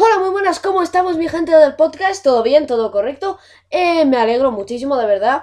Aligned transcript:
Hola, 0.00 0.20
muy 0.20 0.30
buenas, 0.30 0.60
¿cómo 0.60 0.80
estamos 0.82 1.16
mi 1.16 1.26
gente 1.26 1.50
del 1.50 1.74
podcast? 1.74 2.22
¿Todo 2.22 2.44
bien? 2.44 2.68
¿Todo 2.68 2.92
correcto? 2.92 3.36
Eh, 3.68 4.04
me 4.04 4.16
alegro 4.16 4.52
muchísimo, 4.52 4.96
de 4.96 5.06
verdad. 5.06 5.42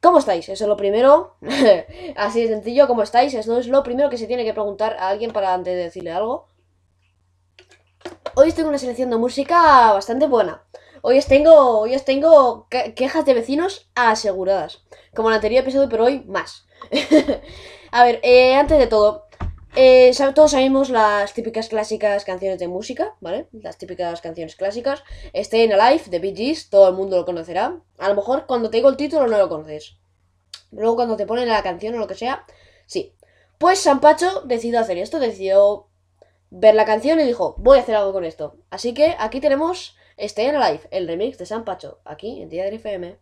¿Cómo 0.00 0.20
estáis? 0.20 0.48
Eso 0.48 0.64
es 0.64 0.68
lo 0.68 0.76
primero. 0.76 1.34
Así 2.16 2.42
de 2.42 2.46
sencillo, 2.46 2.86
¿cómo 2.86 3.02
estáis? 3.02 3.34
Eso 3.34 3.58
es 3.58 3.66
lo 3.66 3.82
primero 3.82 4.08
que 4.08 4.16
se 4.16 4.28
tiene 4.28 4.44
que 4.44 4.52
preguntar 4.52 4.96
a 5.00 5.08
alguien 5.08 5.32
para 5.32 5.52
antes 5.52 5.74
de 5.74 5.82
decirle 5.82 6.12
algo. 6.12 6.46
Hoy 8.36 8.52
tengo 8.52 8.68
una 8.68 8.78
selección 8.78 9.10
de 9.10 9.16
música 9.16 9.92
bastante 9.92 10.28
buena. 10.28 10.62
Hoy 11.02 11.18
os 11.18 11.26
tengo, 11.26 11.80
hoy 11.80 11.96
os 11.96 12.04
tengo 12.04 12.68
quejas 12.94 13.24
de 13.24 13.34
vecinos 13.34 13.90
aseguradas. 13.96 14.84
Como 15.12 15.28
en 15.28 15.32
el 15.32 15.38
anterior 15.38 15.62
episodio, 15.64 15.88
pero 15.88 16.04
hoy 16.04 16.20
más. 16.20 16.68
a 17.90 18.04
ver, 18.04 18.20
eh, 18.22 18.54
antes 18.54 18.78
de 18.78 18.86
todo, 18.86 19.27
eh, 19.74 20.12
todos 20.34 20.50
sabemos 20.52 20.90
las 20.90 21.34
típicas 21.34 21.68
clásicas 21.68 22.24
canciones 22.24 22.58
de 22.58 22.68
música, 22.68 23.14
¿vale? 23.20 23.48
Las 23.52 23.78
típicas 23.78 24.20
canciones 24.20 24.56
clásicas. 24.56 25.02
Stay 25.32 25.70
Alive 25.70 26.04
de 26.10 26.18
Bee 26.18 26.34
Gees, 26.34 26.70
todo 26.70 26.88
el 26.88 26.94
mundo 26.94 27.16
lo 27.16 27.24
conocerá. 27.24 27.80
A 27.98 28.08
lo 28.08 28.14
mejor 28.14 28.46
cuando 28.46 28.70
te 28.70 28.78
digo 28.78 28.88
el 28.88 28.96
título 28.96 29.26
no 29.26 29.38
lo 29.38 29.48
conoces. 29.48 29.96
Luego 30.70 30.96
cuando 30.96 31.16
te 31.16 31.26
ponen 31.26 31.48
la 31.48 31.62
canción 31.62 31.94
o 31.94 31.98
lo 31.98 32.06
que 32.06 32.14
sea, 32.14 32.44
sí. 32.86 33.14
Pues 33.58 33.80
San 33.80 34.00
Pacho 34.00 34.42
decidió 34.42 34.80
hacer 34.80 34.98
esto, 34.98 35.18
decidió 35.18 35.88
ver 36.50 36.74
la 36.74 36.84
canción 36.84 37.20
y 37.20 37.24
dijo, 37.24 37.54
voy 37.58 37.78
a 37.78 37.82
hacer 37.82 37.96
algo 37.96 38.12
con 38.12 38.24
esto. 38.24 38.56
Así 38.70 38.94
que 38.94 39.16
aquí 39.18 39.40
tenemos 39.40 39.96
Stay 40.16 40.46
Alive, 40.46 40.82
el 40.90 41.06
remix 41.06 41.38
de 41.38 41.46
San 41.46 41.64
Pacho, 41.64 42.00
aquí 42.04 42.42
en 42.42 42.48
Día 42.48 42.64
de 42.64 42.76
FM. 42.76 43.16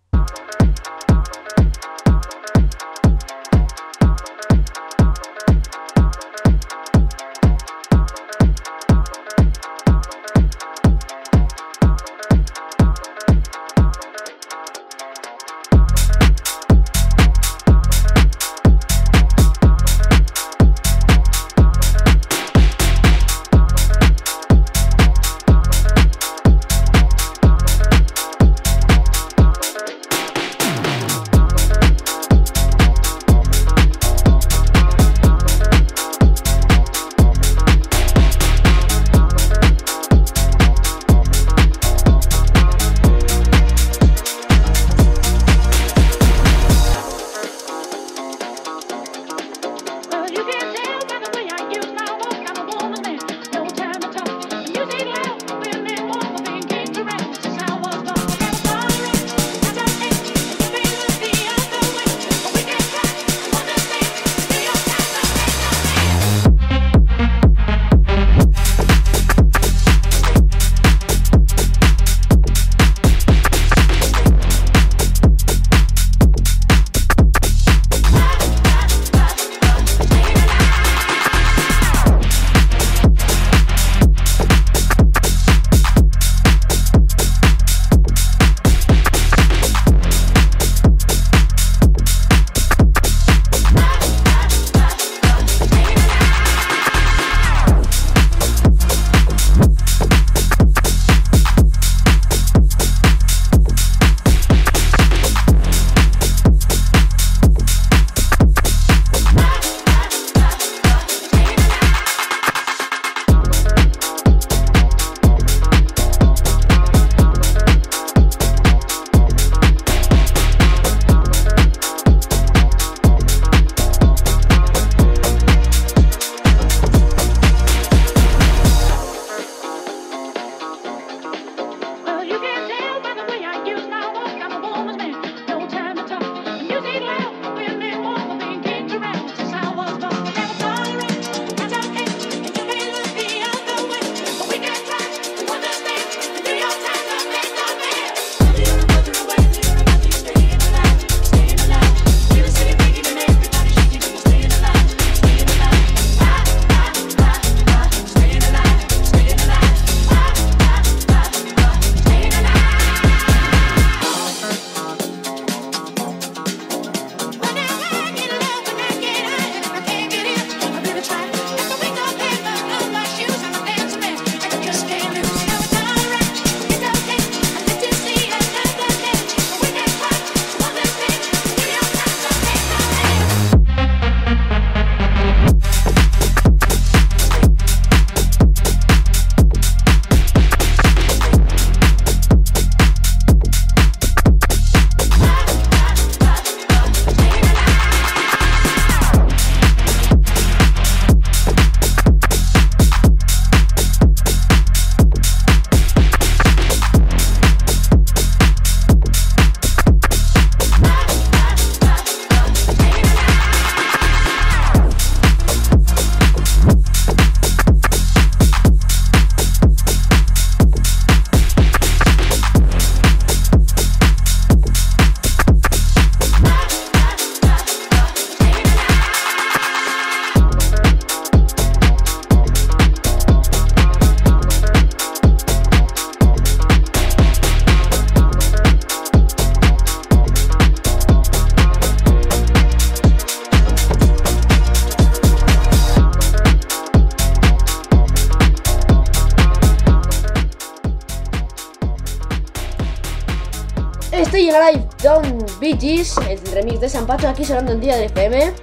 Bee 255.79 256.03
el 256.31 256.39
remix 256.53 256.81
de 256.81 256.89
San 256.89 257.07
Pacho 257.07 257.29
aquí 257.29 257.45
sonando 257.45 257.73
en 257.73 257.81
día 257.81 257.97
de 257.97 258.07
FM. 258.07 258.55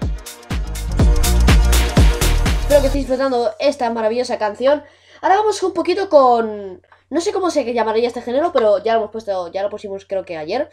Espero 2.62 2.82
que 2.82 2.88
estéis 2.88 3.08
disfrutando 3.08 3.52
esta 3.60 3.90
maravillosa 3.92 4.40
canción. 4.40 4.84
Ahora 5.22 5.36
vamos 5.36 5.62
un 5.62 5.74
poquito 5.74 6.10
con... 6.10 6.82
No 7.10 7.22
sé 7.22 7.32
cómo 7.32 7.52
se 7.52 7.72
llamaría 7.72 8.08
este 8.08 8.22
género, 8.22 8.52
pero 8.52 8.84
ya 8.84 8.94
lo 8.94 9.00
hemos 9.00 9.12
puesto, 9.12 9.52
ya 9.52 9.62
lo 9.62 9.70
pusimos 9.70 10.06
creo 10.06 10.26
que 10.26 10.38
ayer. 10.38 10.70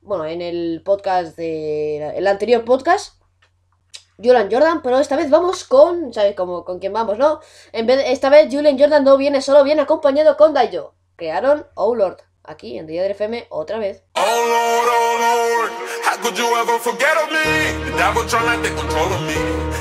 Bueno, 0.00 0.26
en 0.26 0.42
el 0.42 0.82
podcast 0.84 1.36
de... 1.36 2.16
El 2.16 2.26
anterior 2.28 2.64
podcast. 2.64 3.20
Julian 4.16 4.48
Jordan, 4.50 4.82
pero 4.82 5.00
esta 5.00 5.16
vez 5.16 5.28
vamos 5.28 5.64
con, 5.64 6.14
¿sabes 6.14 6.36
cómo, 6.36 6.64
con 6.64 6.78
quién 6.78 6.92
vamos, 6.92 7.18
no? 7.18 7.40
En 7.72 7.86
vez 7.86 8.04
esta 8.06 8.28
vez 8.28 8.54
Julian 8.54 8.78
Jordan 8.78 9.02
no 9.02 9.16
viene 9.16 9.40
solo, 9.42 9.64
viene 9.64 9.82
acompañado 9.82 10.36
con 10.36 10.54
Daijo. 10.54 10.94
Crearon 11.16 11.66
Oh 11.74 11.94
Lord, 11.94 12.18
aquí 12.44 12.78
en 12.78 12.86
Día 12.86 13.02
de 13.02 13.10
FM 13.10 13.46
otra 13.48 13.78
vez. 13.78 14.04
Oh 14.32 14.46
Lord, 14.46 14.88
oh 14.94 15.12
Lord, 15.26 15.70
how 16.06 16.16
could 16.22 16.38
you 16.38 16.46
ever 16.62 16.78
forget 16.78 17.16
of 17.18 17.34
me? 17.34 17.90
The 17.90 17.98
devil 17.98 18.22
trying 18.28 18.62
to 18.62 18.62
take 18.62 18.78
control 18.78 19.10
of 19.10 19.22
me, 19.26 19.34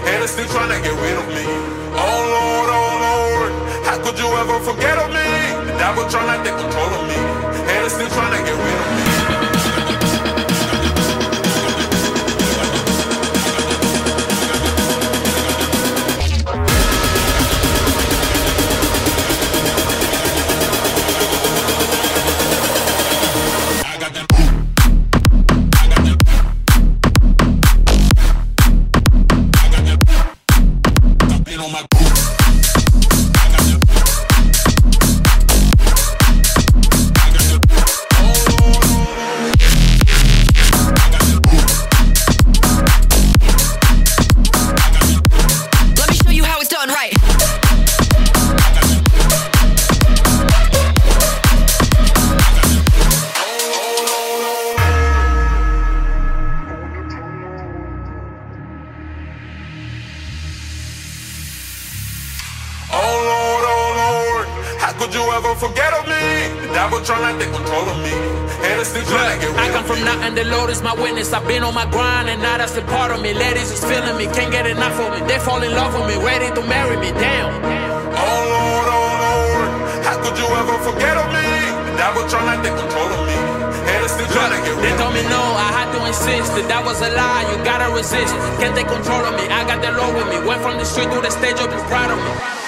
and 0.10 0.28
still 0.28 0.50
trying 0.50 0.74
to 0.74 0.82
get 0.82 0.96
rid 0.98 1.18
of 1.22 1.28
me. 1.30 1.46
Oh 1.94 2.22
Lord, 2.34 2.70
oh 2.74 2.92
Lord, 3.06 3.52
how 3.86 4.02
could 4.02 4.18
you 4.18 4.26
ever 4.26 4.58
forget 4.66 4.98
of 4.98 5.14
me? 5.14 5.30
The 5.70 5.78
devil 5.78 6.10
trying 6.10 6.34
to 6.34 6.50
take 6.50 6.58
control 6.58 6.90
of 6.98 7.04
me, 7.06 7.20
and 7.78 7.92
still 7.92 8.10
trying 8.10 8.34
to 8.38 8.42
get 8.42 8.58
rid 8.58 8.74
of 8.74 8.90
me. 8.98 9.09
Trying 67.10 67.42
control 67.42 67.90
of 67.90 67.98
me, 68.06 68.14
and 68.70 68.78
it's 68.78 68.94
still 68.94 69.02
trying 69.10 69.34
to 69.34 69.38
get 69.42 69.58
I 69.58 69.74
come 69.74 69.82
from 69.82 70.06
nothing, 70.06 70.36
the 70.38 70.46
Lord 70.46 70.70
is 70.70 70.86
my 70.86 70.94
witness. 70.94 71.34
I've 71.34 71.42
been 71.50 71.64
on 71.66 71.74
my 71.74 71.90
grind, 71.90 72.30
and 72.30 72.40
now 72.40 72.62
that's 72.62 72.78
a 72.78 72.86
part 72.86 73.10
of 73.10 73.18
me. 73.26 73.34
Ladies 73.34 73.74
is 73.74 73.82
feeling 73.82 74.14
me, 74.14 74.30
can't 74.30 74.54
get 74.54 74.70
enough 74.70 74.94
of 75.02 75.18
me. 75.18 75.26
They 75.26 75.42
fall 75.42 75.58
in 75.66 75.74
love 75.74 75.98
with 75.98 76.06
me, 76.06 76.22
ready 76.22 76.54
to 76.54 76.62
marry 76.70 77.02
me. 77.02 77.10
Damn. 77.18 77.50
Oh 78.14 78.42
Lord, 78.54 78.88
oh 78.94 79.10
Lord, 79.26 79.70
how 80.06 80.22
could 80.22 80.38
you 80.38 80.46
ever 80.54 80.78
forget 80.86 81.18
of 81.18 81.34
me? 81.34 81.50
The 81.90 81.94
devil 81.98 82.30
trying 82.30 82.46
to 82.46 82.62
take 82.62 82.78
control 82.78 83.10
of 83.10 83.22
me, 83.26 83.38
and 83.90 84.00
it's 84.06 84.14
still 84.14 84.30
trying 84.30 84.54
to 84.54 84.60
get 84.62 84.78
They 84.78 84.94
told 85.02 85.18
me. 85.18 85.26
no, 85.34 85.42
I 85.58 85.70
had 85.82 85.90
to 85.98 86.00
insist 86.06 86.54
that 86.62 86.70
that 86.70 86.86
was 86.86 87.02
a 87.02 87.10
lie. 87.10 87.42
You 87.50 87.58
gotta 87.66 87.90
resist, 87.90 88.38
can't 88.62 88.78
take 88.78 88.86
control 88.86 89.26
of 89.26 89.34
me. 89.34 89.50
I 89.50 89.66
got 89.66 89.82
the 89.82 89.98
Lord 89.98 90.14
with 90.14 90.30
me. 90.30 90.46
Went 90.46 90.62
from 90.62 90.78
the 90.78 90.86
street 90.86 91.10
to 91.10 91.18
the 91.26 91.34
stage, 91.34 91.58
up 91.58 91.74
and 91.74 91.82
proud 91.90 92.14
of 92.14 92.22
me. 92.22 92.59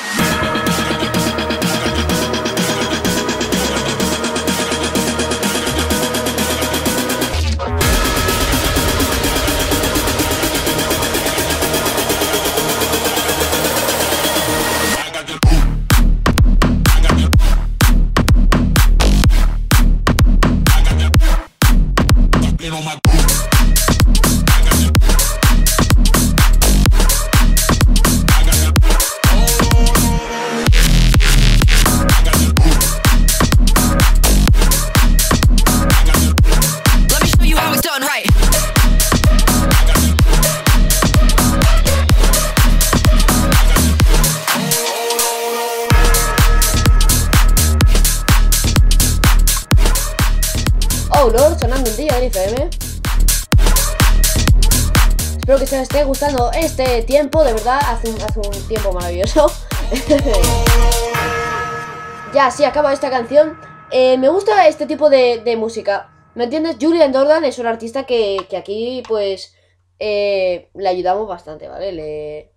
Esté 55.91 56.05
gustando 56.05 56.51
este 56.53 57.01
tiempo, 57.01 57.43
de 57.43 57.51
verdad, 57.51 57.81
hace 57.85 58.09
un, 58.09 58.15
hace 58.21 58.39
un 58.39 58.67
tiempo 58.69 58.93
maravilloso. 58.93 59.51
ya, 62.33 62.49
sí, 62.49 62.63
acaba 62.63 62.93
esta 62.93 63.09
canción. 63.09 63.59
Eh, 63.91 64.17
me 64.17 64.29
gusta 64.29 64.69
este 64.69 64.85
tipo 64.85 65.09
de, 65.09 65.43
música. 65.57 66.09
¿Me 66.33 66.45
entiendes? 66.45 66.77
Julian 66.79 67.13
Jordan 67.13 67.43
es 67.43 67.59
un 67.59 67.67
artista 67.67 68.05
que, 68.05 68.47
que 68.49 68.55
aquí, 68.55 69.03
pues, 69.05 69.53
eh, 69.99 70.69
le 70.75 70.88
ayudamos 70.88 71.27
bastante, 71.27 71.67
¿vale? 71.67 71.91
Le... 71.91 72.53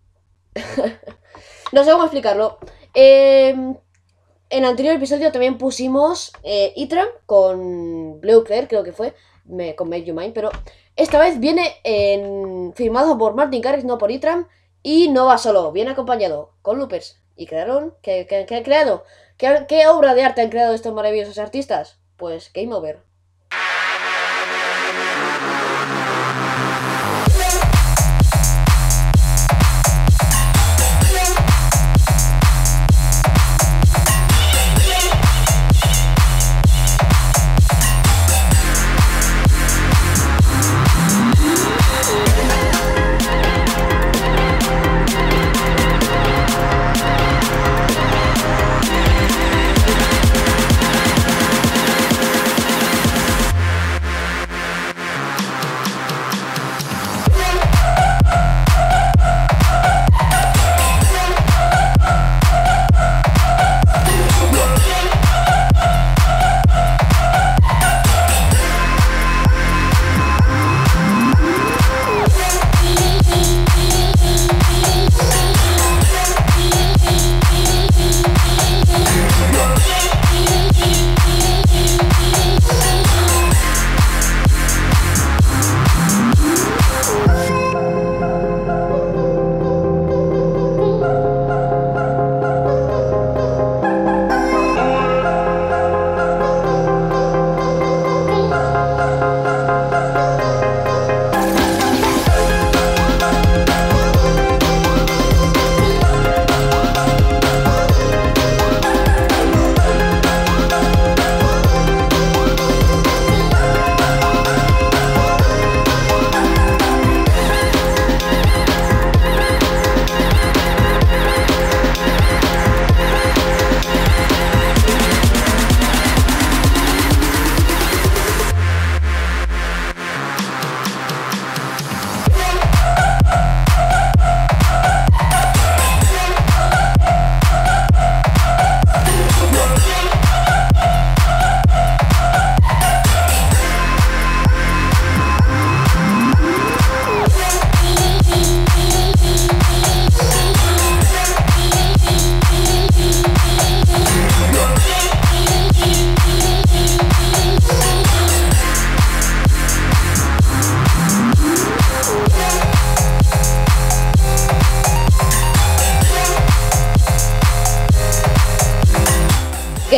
no 1.72 1.82
sé 1.82 1.90
cómo 1.90 2.04
explicarlo. 2.04 2.58
Eh, 2.94 3.48
en 3.48 3.76
el 4.50 4.64
anterior 4.64 4.94
episodio 4.94 5.32
también 5.32 5.58
pusimos 5.58 6.31
eh, 6.44 6.72
Itram 6.76 7.08
con 7.26 8.20
Blue 8.20 8.44
Claire, 8.44 8.69
creo 8.69 8.84
que 8.84 8.93
fue, 8.93 9.12
con 9.74 9.88
Make 9.88 10.05
You 10.05 10.14
Mine, 10.14 10.31
pero 10.32 10.53
esta 10.96 11.19
vez 11.20 11.41
viene 11.41 11.77
en, 11.84 12.72
firmado 12.74 13.19
por 13.19 13.34
Martin 13.34 13.60
Garrix, 13.63 13.84
no 13.84 13.98
por 13.98 14.10
Itram, 14.10 14.48
y 14.82 15.08
no 15.08 15.27
va 15.27 15.39
solo, 15.39 15.72
viene 15.72 15.91
acompañado 15.93 16.53
con 16.63 16.79
Loopers. 16.79 17.20
¿Y 17.36 17.46
crearon? 17.46 17.94
¿Qué, 18.03 18.27
qué- 18.29 18.46
qué 18.46 18.63
creado? 18.63 19.05
¿Qué, 19.36 19.65
qué 19.69 19.86
obra 19.89 20.15
de 20.15 20.22
arte 20.24 20.43
han 20.43 20.51
creado 20.51 20.74
estos 20.74 20.94
maravillosos 20.94 21.39
artistas? 21.39 21.98
Pues 22.17 22.53
Game 22.53 22.72
Over. 22.74 23.03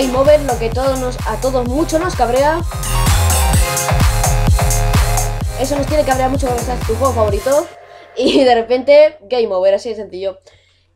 Game 0.07 0.19
Over, 0.19 0.41
lo 0.43 0.57
que 0.57 0.71
todos 0.71 1.01
nos, 1.01 1.17
a 1.27 1.41
todos 1.41 1.67
mucho 1.67 1.99
nos 1.99 2.15
cabrea. 2.15 2.61
Eso 5.61 5.75
nos 5.75 5.85
tiene 5.87 6.05
que 6.05 6.11
cabrear 6.11 6.31
mucho 6.31 6.47
cuando 6.47 6.63
estás 6.63 6.79
tu 6.87 6.95
juego 6.95 7.13
favorito. 7.13 7.67
Y 8.19 8.45
de 8.45 8.55
repente, 8.55 9.19
Game 9.23 9.53
Over, 9.53 9.75
así 9.75 9.91
de 9.91 9.97
sencillo. 9.97 10.39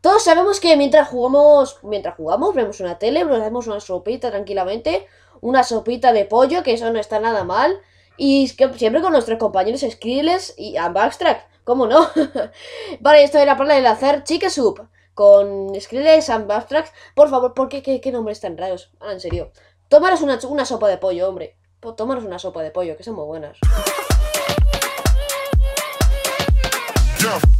Todos 0.00 0.22
sabemos 0.22 0.60
que 0.60 0.76
mientras 0.76 1.08
jugamos, 1.08 1.80
mientras 1.82 2.14
jugamos, 2.14 2.54
vemos 2.54 2.80
una 2.80 2.98
tele, 2.98 3.24
nos 3.24 3.40
hacemos 3.40 3.66
una 3.66 3.80
sopita 3.80 4.30
tranquilamente, 4.30 5.06
una 5.40 5.64
sopita 5.64 6.12
de 6.12 6.24
pollo, 6.24 6.62
que 6.62 6.72
eso 6.72 6.90
no 6.90 6.98
está 7.00 7.18
nada 7.18 7.44
mal, 7.44 7.78
y 8.16 8.48
siempre 8.48 9.02
con 9.02 9.12
nuestros 9.12 9.38
compañeros 9.38 9.84
Skrillex 9.86 10.54
y 10.56 10.76
Abstract, 10.78 11.46
¿cómo 11.64 11.86
no? 11.86 12.08
vale, 13.00 13.24
esto 13.24 13.38
era 13.38 13.56
para 13.56 13.76
el 13.76 13.86
hacer 13.86 14.22
Chicken 14.24 14.50
Soup 14.50 14.80
con 15.20 15.78
Skrillex 15.78 16.30
and 16.30 16.50
Abstract. 16.50 16.94
Por 17.14 17.28
favor, 17.28 17.52
¿por 17.52 17.68
qué, 17.68 18.00
nombres 18.10 18.40
tan 18.40 18.56
raros? 18.56 18.90
Ah, 19.00 19.12
en 19.12 19.20
serio. 19.20 19.52
Tomaros 19.90 20.22
una, 20.22 20.38
una 20.48 20.64
sopa 20.64 20.88
de 20.88 20.96
pollo, 20.96 21.28
hombre. 21.28 21.58
Tomaros 21.94 22.24
una 22.24 22.38
sopa 22.38 22.62
de 22.62 22.70
pollo, 22.70 22.96
que 22.96 23.02
son 23.02 23.16
muy 23.16 23.26
buenas. 23.26 23.58
Yeah. 27.20 27.59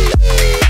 Música 0.00 0.69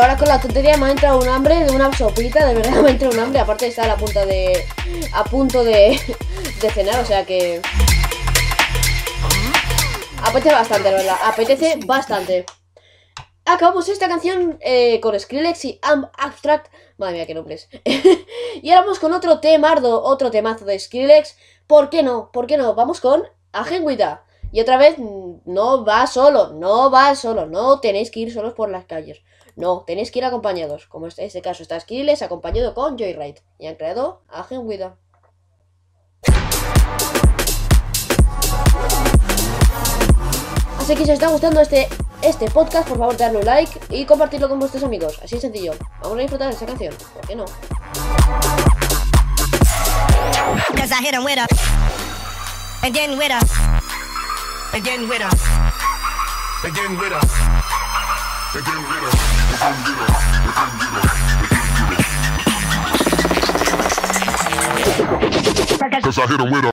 Ahora 0.05 0.17
con 0.17 0.27
la 0.27 0.39
tontería 0.39 0.77
me 0.77 0.85
ha 0.85 0.91
entrado 0.91 1.19
un 1.19 1.27
hambre 1.27 1.65
de 1.65 1.71
una 1.71 1.91
sopita, 1.91 2.45
de 2.45 2.53
verdad 2.53 2.71
me 2.83 2.89
ha 2.89 2.91
entrado 2.91 3.15
un 3.15 3.19
hambre, 3.19 3.39
aparte 3.39 3.65
de 3.65 3.69
estar 3.69 3.89
a 3.89 3.97
punto 3.97 4.23
de. 4.25 4.63
a 5.13 5.23
punto 5.31 5.63
de. 5.63 5.99
cenar, 6.73 6.99
o 6.99 7.05
sea 7.05 7.25
que. 7.25 7.59
Apetece 10.23 10.53
bastante, 10.53 10.91
la 10.91 10.97
verdad, 10.97 11.17
apetece 11.23 11.79
bastante. 11.85 12.45
Acabamos 13.45 13.89
esta 13.89 14.07
canción 14.07 14.57
eh, 14.61 14.99
con 14.99 15.19
Skrillex 15.19 15.65
y 15.65 15.79
Am 15.81 16.07
Abstract. 16.17 16.71
Madre 16.97 17.15
mía, 17.15 17.25
qué 17.25 17.33
nombres. 17.33 17.67
y 18.61 18.69
ahora 18.69 18.81
vamos 18.81 18.99
con 18.99 19.11
otro 19.11 19.39
temardo, 19.39 20.03
otro 20.03 20.29
temazo 20.29 20.65
de 20.65 20.77
Skrillex. 20.77 21.35
¿Por 21.65 21.89
qué 21.89 22.03
no? 22.03 22.31
¿Por 22.31 22.45
qué 22.45 22.57
no? 22.57 22.75
Vamos 22.75 23.01
con 23.01 23.23
Ajenguida. 23.53 24.23
Y 24.51 24.61
otra 24.61 24.77
vez, 24.77 24.97
mm, 24.99 25.37
no 25.45 25.83
va 25.83 26.05
solo, 26.07 26.53
no 26.53 26.91
va 26.91 27.15
solo, 27.15 27.47
no 27.47 27.79
tenéis 27.79 28.11
que 28.11 28.19
ir 28.19 28.33
solos 28.33 28.53
por 28.53 28.69
las 28.69 28.85
calles. 28.85 29.21
No, 29.55 29.83
tenéis 29.87 30.11
que 30.11 30.19
ir 30.19 30.25
acompañados. 30.25 30.85
Como 30.87 31.07
en 31.07 31.13
este 31.17 31.41
caso 31.41 31.63
está 31.63 31.79
Skrillex 31.79 32.21
acompañado 32.21 32.73
con 32.73 32.97
Joyride. 32.97 33.41
Y 33.57 33.67
han 33.67 33.75
creado 33.75 34.21
Ajenguida. 34.27 34.97
Así 40.79 40.95
que 40.95 41.05
si 41.05 41.11
os 41.11 41.15
está 41.15 41.29
gustando 41.29 41.61
este, 41.61 41.87
este 42.21 42.49
podcast, 42.51 42.87
por 42.87 42.99
favor 42.99 43.17
darle 43.17 43.39
un 43.39 43.45
like 43.45 43.79
y 43.89 44.05
compartirlo 44.05 44.49
con 44.49 44.59
vuestros 44.59 44.83
amigos. 44.83 45.19
Así 45.23 45.35
de 45.35 45.41
sencillo. 45.41 45.73
Vamos 46.01 46.17
a 46.17 46.21
disfrutar 46.21 46.47
de 46.49 46.53
esta 46.53 46.65
canción. 46.65 46.93
¿Por 47.13 47.27
qué 47.27 47.35
no? 47.35 47.45
Cause 50.75 50.91
I 50.91 51.01
hit 51.01 51.15
him 51.15 51.25
a, 51.25 51.47
and 52.83 52.93
then 52.93 53.17
with 53.17 53.31
a, 53.31 53.39
then 54.83 55.07
with 55.09 55.21
a. 55.21 55.65
Again 56.65 56.97
with. 56.97 57.13
Again 58.53 58.81
with. 58.89 59.24
Cause 59.65 59.73
I 66.19 66.27
hit 66.27 66.39
him 66.39 66.51
with 66.51 66.65
a 66.65 66.71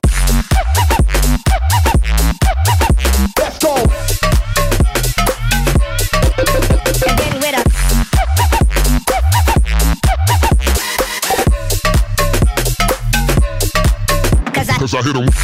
Cause 14.77 14.93
I 14.93 15.01
hit 15.01 15.15
him. 15.15 15.42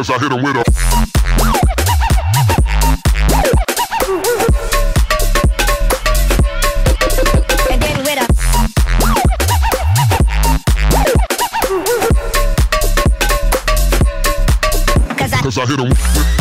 Cause 0.00 0.08
I 0.08 0.18
hit 0.18 0.32
him 0.32 0.42
with 0.42 0.56
a. 0.56 0.64
Begin 7.68 8.02
Cause 15.18 15.32
I 15.34 15.42
Cause 15.42 15.58
I 15.58 15.66
hit 15.66 15.78
him 15.78 16.39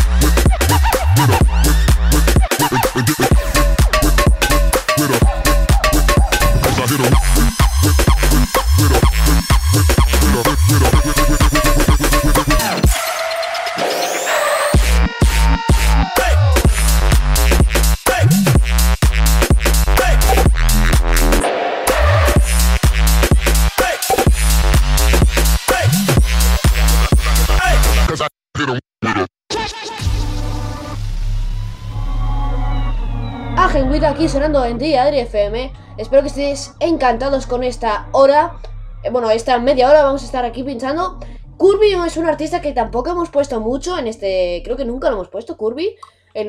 Aquí 34.08 34.30
sonando 34.30 34.64
en 34.64 34.78
Día 34.78 35.04
Adri 35.04 35.20
FM. 35.20 35.74
Espero 35.98 36.22
que 36.22 36.30
estéis 36.30 36.74
encantados 36.80 37.46
con 37.46 37.64
esta 37.64 38.08
hora. 38.14 38.58
Eh, 39.04 39.10
Bueno, 39.10 39.30
esta 39.30 39.60
media 39.60 39.90
hora 39.90 40.04
vamos 40.04 40.24
a 40.24 40.26
estar 40.26 40.46
aquí 40.46 40.64
pinchando. 40.64 41.20
Kirby 41.60 41.94
es 42.06 42.16
un 42.16 42.26
artista 42.26 42.62
que 42.62 42.72
tampoco 42.72 43.10
hemos 43.10 43.30
puesto 43.30 43.60
mucho 43.60 43.98
en 43.98 44.08
este. 44.08 44.62
Creo 44.64 44.78
que 44.78 44.86
nunca 44.86 45.10
lo 45.10 45.16
hemos 45.16 45.28
puesto, 45.28 45.58
Kirby. 45.58 45.98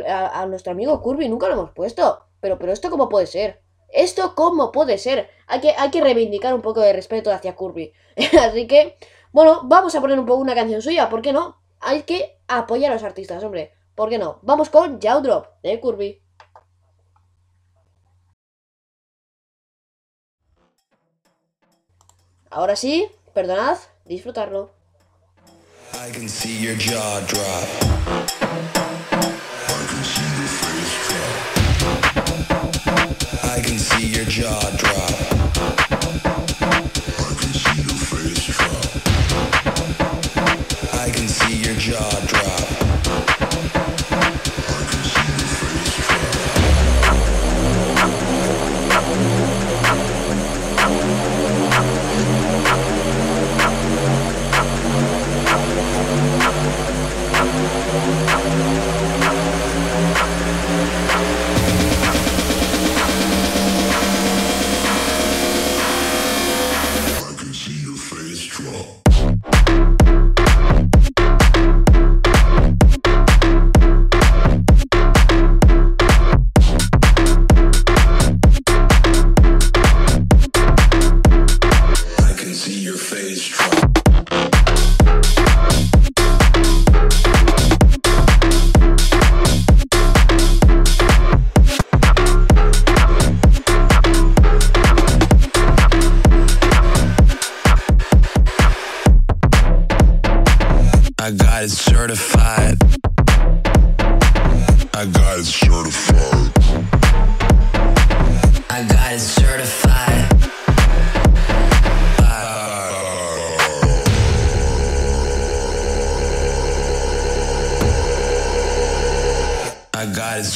A, 0.08 0.46
nuestro 0.46 0.72
amigo 0.72 1.02
Kirby 1.02 1.28
nunca 1.28 1.48
lo 1.48 1.54
hemos 1.54 1.70
puesto. 1.72 2.20
Pero, 2.40 2.56
pero 2.56 2.72
esto 2.72 2.88
cómo 2.88 3.08
puede 3.08 3.26
ser. 3.26 3.60
Esto 3.88 4.34
cómo 4.36 4.70
puede 4.70 4.96
ser. 4.96 5.28
Hay 5.48 5.60
que, 5.60 5.74
hay 5.76 5.90
que 5.90 6.00
reivindicar 6.00 6.54
un 6.54 6.62
poco 6.62 6.80
de 6.80 6.92
respeto 6.92 7.32
hacia 7.32 7.56
Kirby. 7.56 7.92
Así 8.40 8.68
que, 8.68 8.96
bueno, 9.32 9.62
vamos 9.64 9.94
a 9.96 10.00
poner 10.00 10.18
un 10.20 10.26
poco 10.26 10.40
una 10.40 10.54
canción 10.54 10.82
suya. 10.82 11.08
¿Por 11.10 11.20
qué 11.20 11.32
no? 11.32 11.60
Hay 11.80 12.02
que 12.02 12.38
apoyar 12.46 12.92
a 12.92 12.94
los 12.94 13.02
artistas, 13.02 13.42
hombre. 13.42 13.72
¿Por 13.96 14.08
qué 14.08 14.18
no? 14.18 14.38
Vamos 14.42 14.70
con 14.70 15.00
Drop 15.00 15.46
de 15.62 15.80
Kirby. 15.80 16.22
Ahora 22.52 22.74
sí, 22.74 23.06
perdonad, 23.32 23.78
disfrutarlo. 24.04 24.72
I 25.94 26.10
can 26.10 26.28
see 26.28 26.58
your 26.58 26.74
jaw 26.74 27.20
drop. 27.28 27.68
I 33.44 33.60
can 33.62 33.78
see 33.78 34.06
your 34.08 34.24
jaw 34.24 34.60
drop. 34.76 34.79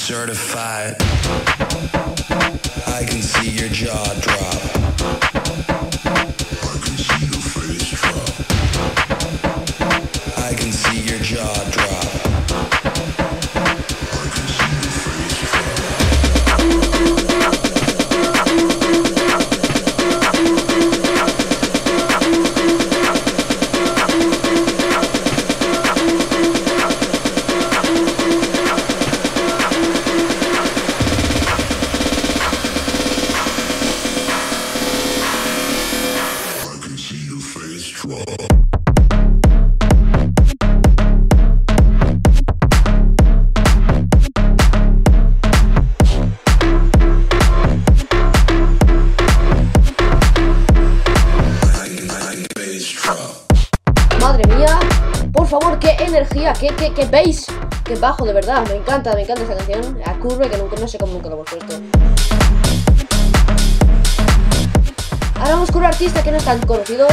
Certified. 0.04 0.96
I 2.86 3.06
can 3.08 3.22
see 3.22 3.48
your 3.48 3.70
jaw 3.70 4.04
drop. 4.20 4.53
Qué, 56.94 57.04
bass, 57.06 57.46
qué 57.84 57.96
bajo, 57.96 58.24
de 58.24 58.32
verdad, 58.32 58.66
me 58.68 58.76
encanta, 58.76 59.14
me 59.14 59.22
encanta 59.22 59.42
esta 59.42 59.56
canción, 59.56 60.00
a 60.04 60.18
Curve, 60.18 60.48
que 60.48 60.56
nunca, 60.58 60.76
no 60.76 60.88
sé 60.88 60.98
cómo 60.98 61.14
nunca 61.14 61.28
lo 61.28 61.34
hemos 61.36 61.50
puesto. 61.50 61.74
Ahora 65.36 65.54
vamos 65.54 65.70
con 65.70 65.82
un 65.82 65.86
artista 65.86 66.22
que 66.22 66.30
no 66.30 66.38
es 66.38 66.44
tan 66.44 66.60
conocido. 66.66 67.06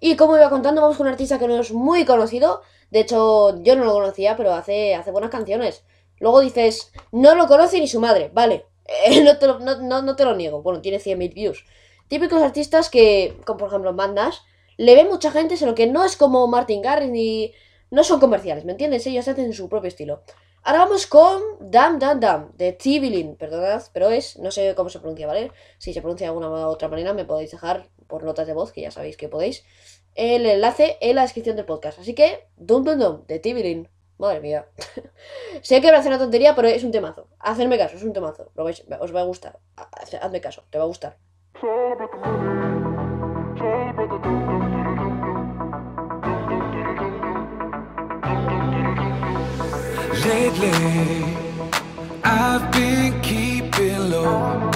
Y 0.00 0.16
como 0.16 0.36
iba 0.36 0.48
contando, 0.48 0.80
vamos 0.80 0.96
con 0.96 1.06
un 1.06 1.12
artista 1.12 1.38
que 1.38 1.46
no 1.46 1.60
es 1.60 1.72
muy 1.72 2.04
conocido. 2.04 2.62
De 2.90 3.00
hecho, 3.00 3.62
yo 3.62 3.76
no 3.76 3.84
lo 3.84 3.92
conocía, 3.92 4.36
pero 4.36 4.54
hace, 4.54 4.94
hace 4.94 5.10
buenas 5.10 5.30
canciones. 5.30 5.84
Luego 6.18 6.40
dices, 6.40 6.92
no 7.12 7.34
lo 7.34 7.46
conoce 7.46 7.80
ni 7.80 7.88
su 7.88 8.00
madre, 8.00 8.30
vale. 8.32 8.66
eh, 9.06 9.22
no, 9.22 9.38
te 9.38 9.46
lo, 9.46 9.58
no, 9.58 9.76
no- 9.80 10.02
no 10.02 10.16
te 10.16 10.24
lo 10.24 10.34
niego. 10.34 10.62
Bueno, 10.62 10.80
tiene 10.80 10.98
100.000 10.98 11.34
views. 11.34 11.64
Típicos 12.08 12.42
artistas 12.42 12.88
que, 12.90 13.38
como 13.44 13.58
por 13.58 13.68
ejemplo 13.68 13.94
bandas, 13.94 14.42
le 14.76 14.94
ve 14.94 15.04
mucha 15.04 15.30
gente, 15.30 15.56
solo 15.56 15.74
que 15.74 15.86
no 15.86 16.04
es 16.04 16.16
como 16.16 16.46
Martin 16.46 16.80
Garrix 16.82 17.10
ni... 17.10 17.52
No 17.90 18.04
son 18.04 18.20
comerciales, 18.20 18.64
¿me 18.64 18.72
entiendes? 18.72 19.06
Ellos 19.06 19.26
hacen 19.26 19.52
su 19.52 19.68
propio 19.68 19.88
estilo. 19.88 20.22
Ahora 20.62 20.80
vamos 20.80 21.06
con 21.06 21.40
Dam 21.60 21.98
Dam 21.98 22.20
Dam, 22.20 22.52
de 22.56 22.72
Tibilin, 22.72 23.36
perdonad, 23.36 23.82
pero 23.92 24.10
es, 24.10 24.38
no 24.38 24.50
sé 24.50 24.74
cómo 24.76 24.90
se 24.90 25.00
pronuncia, 25.00 25.26
¿vale? 25.26 25.50
Si 25.78 25.92
se 25.94 26.00
pronuncia 26.02 26.26
de 26.26 26.28
alguna 26.28 26.48
u 26.50 26.54
otra 26.70 26.88
manera, 26.88 27.14
me 27.14 27.24
podéis 27.24 27.50
dejar 27.50 27.88
por 28.06 28.22
notas 28.24 28.46
de 28.46 28.52
voz, 28.52 28.70
que 28.72 28.82
ya 28.82 28.90
sabéis 28.90 29.16
que 29.16 29.28
podéis, 29.28 29.64
el 30.14 30.44
enlace 30.46 30.98
en 31.00 31.16
la 31.16 31.22
descripción 31.22 31.56
del 31.56 31.64
podcast. 31.64 31.98
Así 31.98 32.14
que, 32.14 32.46
Dum 32.56 32.84
Dum 32.84 32.98
Dum, 32.98 33.26
de 33.26 33.38
Tibilin. 33.38 33.88
Madre 34.18 34.40
mía. 34.40 34.66
sé 35.62 35.80
que 35.80 35.88
hace 35.88 36.08
una 36.08 36.18
tontería, 36.18 36.54
pero 36.54 36.68
es 36.68 36.84
un 36.84 36.90
temazo. 36.92 37.26
Hacedme 37.38 37.78
caso, 37.78 37.96
es 37.96 38.02
un 38.02 38.12
temazo. 38.12 38.52
Lo 38.54 38.64
os 38.66 39.14
va 39.16 39.20
a 39.20 39.24
gustar. 39.24 39.58
Haz- 39.76 40.14
Hazme 40.20 40.40
caso, 40.42 40.64
te 40.68 40.76
va 40.76 40.84
a 40.84 40.88
gustar. 40.88 41.16
Lately, 50.30 51.24
I've 52.22 52.70
been 52.70 53.20
keeping 53.20 54.10
low. 54.10 54.70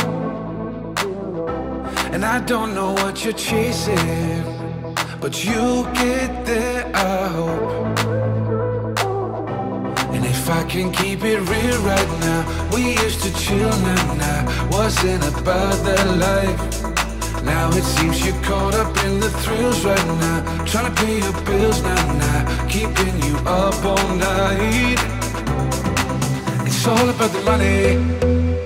And 2.13 2.25
I 2.25 2.41
don't 2.41 2.75
know 2.75 2.93
what 2.95 3.25
you're 3.25 3.41
chasing, 3.51 4.43
but 5.21 5.45
you 5.45 5.87
get 5.95 6.45
there, 6.45 6.91
I 6.93 7.29
hope. 7.37 7.99
And 10.15 10.25
if 10.27 10.51
I 10.51 10.65
can 10.65 10.91
keep 10.91 11.23
it 11.23 11.39
real 11.39 11.81
right 11.83 12.13
now, 12.27 12.41
we 12.75 12.83
used 13.05 13.21
to 13.23 13.33
chill 13.35 13.75
now, 13.89 14.15
now. 14.15 14.69
Wasn't 14.73 15.23
about 15.39 15.77
that 15.87 16.07
life. 16.27 16.63
Now 17.45 17.69
it 17.71 17.85
seems 17.95 18.27
you're 18.27 18.43
caught 18.43 18.75
up 18.75 18.93
in 19.05 19.21
the 19.21 19.31
thrills 19.43 19.85
right 19.85 20.07
now. 20.25 20.65
Trying 20.65 20.93
to 20.93 21.01
pay 21.01 21.21
your 21.21 21.39
bills 21.45 21.81
now, 21.81 22.13
now. 22.25 22.67
Keeping 22.67 23.17
you 23.23 23.37
up 23.47 23.85
all 23.85 24.09
night. 24.17 25.14
It's 26.87 27.01
all 27.01 27.09
about 27.09 27.33
the 27.33 27.41
money. 27.45 27.97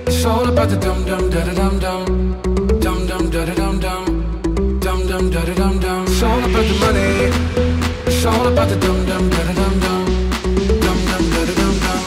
It's 0.05 0.25
all 0.25 0.45
about 0.45 0.67
the 0.67 0.75
dum 0.75 1.05
dum 1.05 1.29
da 1.29 1.41
da 1.45 1.53
dum 1.53 1.79
dum. 1.79 2.05
Dum 2.81 3.07
dum 3.07 3.29
da 3.29 3.45
da 3.45 3.53
dum 3.53 3.79
dum. 3.79 4.05
Dum 4.81 5.07
dum 5.07 5.29
da 5.29 5.45
da 5.45 5.53
dum 5.53 5.79
dum. 5.79 6.03
It's 6.03 6.21
all 6.21 6.39
about 6.39 6.65
the 6.67 6.75
money. 6.81 7.31
It's 8.07 8.25
all 8.25 8.45
about 8.45 8.67
the 8.67 8.75
dum 8.75 9.05
dum 9.05 9.29
da 9.29 9.41
da 9.47 9.53
dum 9.53 9.79
dum. 9.79 10.05
Dum 10.83 10.99
dum 11.09 11.23
da 11.31 11.45
da 11.47 11.53
dum 11.61 11.75
dum. 11.79 12.03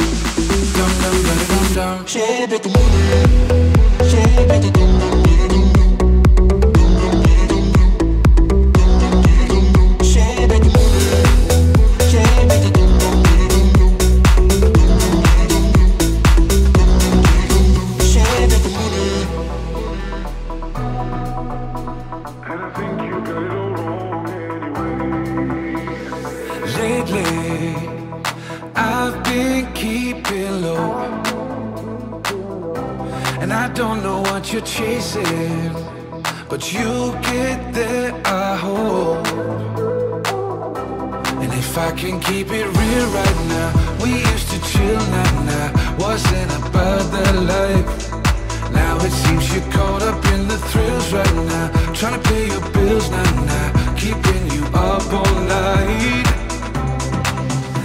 Dum 0.77 0.93
dum 1.01 1.17
da 1.25 1.33
da 1.39 1.45
dum 1.49 1.67
dum. 1.77 2.05
It's 2.05 2.17
all 2.17 2.45
about 2.45 2.63
the 2.63 2.69
money. 2.69 3.52
You're 34.53 34.61
chasing, 34.63 35.73
but 36.47 36.75
you'll 36.75 37.13
get 37.23 37.73
there, 37.73 38.13
I 38.27 38.55
hope. 38.57 39.27
And 41.41 41.51
if 41.55 41.79
I 41.79 41.91
can 41.93 42.21
keep 42.21 42.49
it 42.51 42.67
real 42.67 43.07
right 43.21 43.41
now, 43.49 43.71
we 44.03 44.11
used 44.11 44.51
to 44.51 44.61
chill 44.71 45.01
now, 45.17 45.43
now. 45.45 45.97
Wasn't 45.99 46.53
about 46.67 47.05
that 47.15 47.35
life. 47.55 48.13
Now 48.73 48.99
it 48.99 49.13
seems 49.13 49.55
you're 49.55 49.73
caught 49.73 50.03
up 50.03 50.23
in 50.35 50.47
the 50.49 50.59
thrills 50.69 51.13
right 51.15 51.35
now. 51.53 51.69
Trying 51.95 52.21
to 52.21 52.29
pay 52.29 52.49
your 52.49 52.65
bills 52.73 53.11
now, 53.11 53.45
now. 53.47 53.95
Keeping 53.97 54.51
you 54.53 54.65
up 54.75 55.07
all 55.15 55.37
night. 55.49 56.27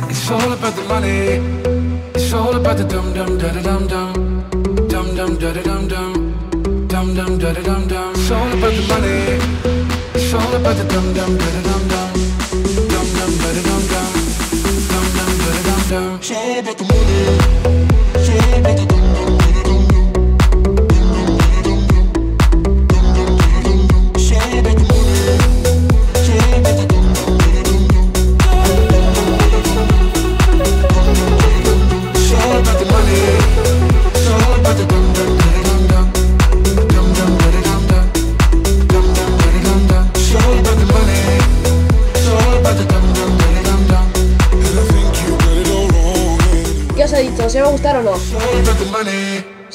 It's 0.10 0.30
all 0.30 0.52
about 0.52 0.76
the 0.76 0.84
money. 0.84 1.40
It's 2.14 2.34
all 2.34 2.56
about 2.58 2.76
the 2.76 2.84
dum 2.84 3.14
dum 3.14 3.38
da 3.38 3.54
da 3.54 3.62
dum 3.62 3.88
dum. 3.88 4.88
Dum 4.90 5.16
dum 5.16 5.38
da 5.38 5.54
da 5.54 5.62
dum 5.62 5.88
dum. 5.88 6.27
Dum 6.98 7.14
dum 7.14 7.38
da 7.38 7.54
da 7.54 7.62
dum 7.62 7.88
dum. 7.88 8.12
It's 8.16 8.32
all 8.32 8.48
about 8.48 8.74
the 8.74 8.82
money. 8.90 9.38
It's 10.16 10.34
all 10.34 10.56
about 10.56 10.78
the 10.78 10.84
dum 10.92 11.14
dum 11.14 11.38
da 11.38 11.46
da 11.46 11.62
dum 11.68 11.88
dum. 11.92 12.10
Dum 12.92 13.08
dum 13.18 13.32
da 13.38 13.50
da 13.54 13.62
dum 13.68 13.84
dum. 13.92 14.14
Dum 14.90 15.06
dum 15.18 15.32
da 15.44 15.50
da 15.54 15.62
dum 15.68 15.82
dum. 15.92 16.18
It's 16.18 16.32
all 16.32 16.58
about 16.58 16.78
the 16.78 16.86
money. 16.90 17.38
It's 18.16 18.30
all 18.30 18.60
about 18.60 18.78
the 18.78 18.97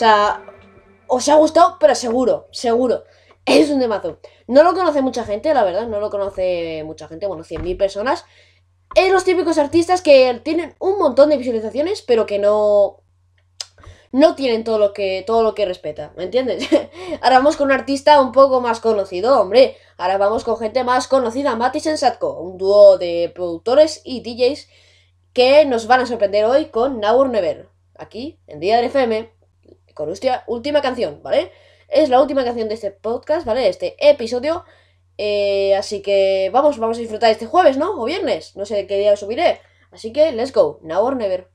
sea, 0.02 0.42
os 1.06 1.28
ha 1.28 1.34
gustado, 1.36 1.76
pero 1.78 1.94
seguro, 1.94 2.48
seguro. 2.50 3.04
Es 3.44 3.70
un 3.70 3.80
temazo. 3.80 4.18
No 4.46 4.62
lo 4.62 4.72
conoce 4.72 5.02
mucha 5.02 5.24
gente, 5.24 5.52
la 5.52 5.64
verdad, 5.64 5.88
no 5.88 5.98
lo 5.98 6.10
conoce 6.10 6.82
mucha 6.84 7.08
gente, 7.08 7.26
bueno, 7.26 7.42
100.000 7.42 7.76
personas. 7.76 8.24
Es 8.94 9.10
los 9.10 9.24
típicos 9.24 9.58
artistas 9.58 10.00
que 10.02 10.40
tienen 10.44 10.74
un 10.78 10.98
montón 10.98 11.30
de 11.30 11.38
visualizaciones, 11.38 12.02
pero 12.02 12.26
que 12.26 12.38
no 12.38 12.98
no 14.12 14.34
tienen 14.34 14.62
todo 14.62 14.78
lo 14.78 14.92
que 14.92 15.24
todo 15.26 15.42
lo 15.42 15.54
que 15.54 15.64
respeta, 15.64 16.12
¿me 16.16 16.24
entiendes? 16.24 16.68
Ahora 17.22 17.38
vamos 17.38 17.56
con 17.56 17.68
un 17.68 17.72
artista 17.72 18.20
un 18.20 18.30
poco 18.30 18.60
más 18.60 18.80
conocido, 18.80 19.40
hombre. 19.40 19.76
Ahora 19.96 20.18
vamos 20.18 20.44
con 20.44 20.58
gente 20.58 20.84
más 20.84 21.08
conocida, 21.08 21.56
Matis 21.56 21.86
en 21.86 21.98
Satko, 21.98 22.38
un 22.38 22.58
dúo 22.58 22.98
de 22.98 23.32
productores 23.34 24.02
y 24.04 24.20
DJs 24.20 24.68
que 25.32 25.64
nos 25.64 25.86
van 25.86 26.00
a 26.00 26.06
sorprender 26.06 26.44
hoy 26.44 26.66
con 26.66 27.00
Now 27.00 27.26
Never, 27.26 27.68
aquí 27.96 28.38
en 28.46 28.60
Día 28.60 28.76
del 28.76 28.86
FM, 28.86 29.32
con 29.94 30.08
nuestra 30.08 30.44
última 30.46 30.82
canción, 30.82 31.20
¿vale? 31.22 31.50
Es 31.88 32.08
la 32.08 32.20
última 32.20 32.44
canción 32.44 32.68
de 32.68 32.74
este 32.74 32.90
podcast, 32.90 33.46
¿vale? 33.46 33.68
Este 33.68 33.96
episodio. 33.98 34.64
Eh, 35.18 35.74
así 35.76 36.02
que 36.02 36.50
vamos, 36.52 36.78
vamos 36.78 36.96
a 36.96 37.00
disfrutar 37.00 37.30
este 37.30 37.46
jueves, 37.46 37.76
¿no? 37.76 38.00
O 38.00 38.04
viernes, 38.04 38.56
no 38.56 38.64
sé 38.64 38.86
qué 38.86 38.98
día 38.98 39.10
lo 39.10 39.16
subiré. 39.16 39.60
Así 39.90 40.12
que 40.12 40.32
let's 40.32 40.52
go, 40.52 40.80
now 40.82 41.04
or 41.04 41.16
never. 41.16 41.48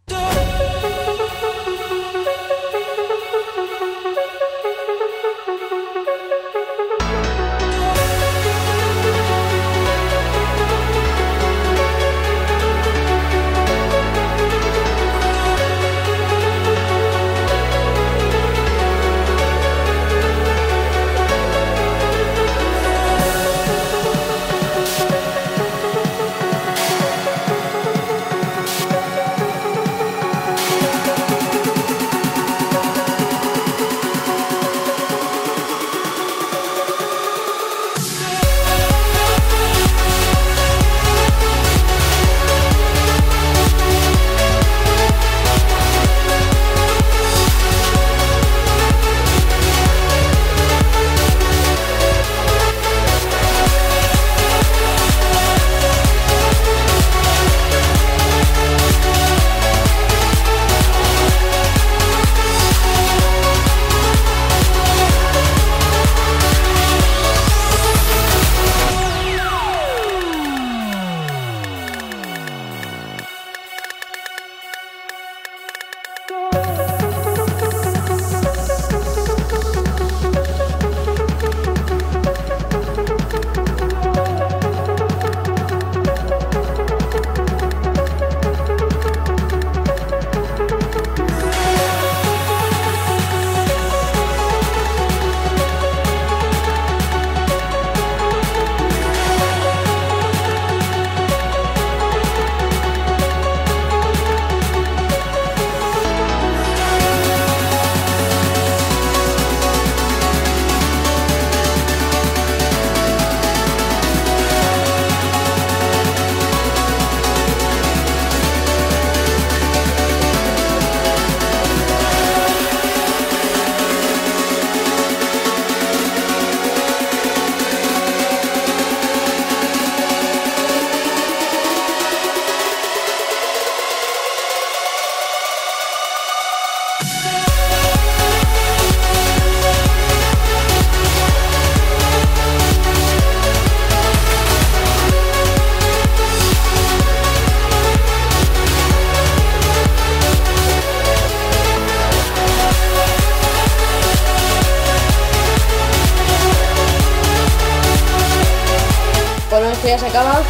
Esto 159.87 160.05
ya 160.05 160.11
se 160.11 160.17
acaba. 160.17 160.43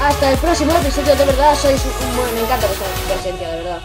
Hasta 0.00 0.30
el 0.30 0.38
próximo 0.38 0.72
episodio, 0.72 1.14
de 1.14 1.24
verdad, 1.24 1.54
sois 1.54 1.84
un... 1.84 2.34
me 2.34 2.40
encanta 2.40 2.66
vuestra 2.66 2.86
presencia, 3.06 3.50
de 3.50 3.56
verdad. 3.56 3.78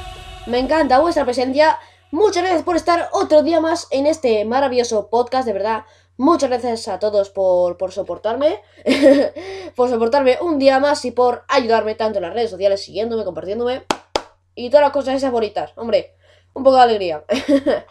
Me 0.48 0.60
encanta 0.60 1.00
vuestra 1.00 1.26
presencia. 1.26 1.80
Muchas 2.12 2.44
gracias 2.44 2.64
por 2.64 2.76
estar 2.76 3.10
otro 3.12 3.44
día 3.44 3.60
más 3.60 3.88
en 3.92 4.08
este 4.08 4.46
maravilloso 4.46 5.10
podcast, 5.10 5.46
de 5.46 5.54
verdad. 5.54 5.84
Muchas 6.16 6.50
gracias 6.50 6.88
a 6.88 7.00
todos 7.00 7.30
por, 7.30 7.78
por 7.78 7.92
soportarme. 7.92 8.62
por 9.76 9.90
soportarme 9.90 10.38
un 10.42 10.58
día 10.58 10.80
más 10.80 11.04
y 11.06 11.12
por 11.12 11.44
ayudarme 11.50 11.96
tanto 11.96 12.20
en 12.20 12.24
las 12.24 12.34
redes 12.34 12.50
sociales, 12.50 12.84
siguiéndome, 12.84 13.26
compartiéndome. 13.26 13.84
Y 14.56 14.70
todas 14.70 14.86
las 14.86 14.94
cosas 14.94 15.16
esas 15.16 15.32
bonitas. 15.32 15.72
Hombre, 15.76 16.16
un 16.54 16.64
poco 16.64 16.78
de 16.78 16.84
alegría. 16.84 17.24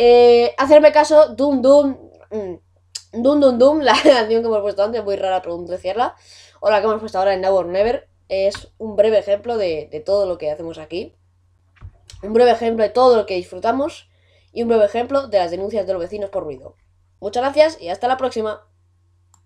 Eh, 0.00 0.54
hacerme 0.56 0.92
caso, 0.92 1.30
Doom 1.34 1.60
Doom. 1.60 2.07
Doom 2.30 3.40
Doom 3.40 3.58
Doom, 3.58 3.80
la 3.80 3.92
canción 3.92 4.42
que 4.42 4.48
hemos 4.48 4.60
puesto 4.60 4.84
antes, 4.84 5.02
muy 5.02 5.16
rara 5.16 5.42
pronunciarla. 5.42 6.14
O 6.60 6.70
la 6.70 6.80
que 6.80 6.86
hemos 6.86 7.00
puesto 7.00 7.18
ahora 7.18 7.34
en 7.34 7.40
Now 7.40 7.54
or 7.54 7.66
Never. 7.66 8.08
Es 8.28 8.72
un 8.78 8.96
breve 8.96 9.18
ejemplo 9.18 9.56
de 9.56 10.02
todo 10.04 10.26
lo 10.26 10.36
que 10.38 10.50
hacemos 10.50 10.78
aquí. 10.78 11.14
Un 12.22 12.32
breve 12.32 12.50
ejemplo 12.50 12.84
de 12.84 12.90
todo 12.90 13.16
lo 13.16 13.26
que 13.26 13.34
disfrutamos. 13.34 14.08
Y 14.52 14.62
un 14.62 14.68
breve 14.68 14.84
ejemplo 14.84 15.28
de 15.28 15.38
las 15.38 15.50
denuncias 15.50 15.86
de 15.86 15.92
los 15.92 16.02
vecinos 16.02 16.30
por 16.30 16.44
ruido. 16.44 16.76
Muchas 17.20 17.42
gracias 17.42 17.80
y 17.80 17.88
hasta 17.88 18.08
la 18.08 18.16
próxima. 18.16 18.67